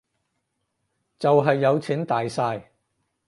[1.19, 2.71] 就係有錢大晒